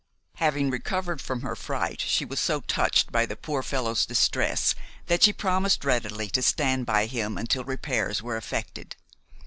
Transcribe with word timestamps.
Having 0.37 0.71
recovered 0.71 1.21
from 1.21 1.43
her 1.43 1.55
fright 1.55 2.01
she 2.01 2.25
was 2.25 2.39
so 2.39 2.61
touched 2.61 3.11
by 3.11 3.27
the 3.27 3.35
poor 3.35 3.61
fellow's 3.61 4.03
distress 4.03 4.73
that 5.05 5.21
she 5.21 5.31
promised 5.31 5.85
readily 5.85 6.27
to 6.31 6.41
stand 6.41 6.87
by 6.87 7.05
him 7.05 7.37
until 7.37 7.63
repairs 7.63 8.19
were 8.19 8.35
effected. 8.35 8.95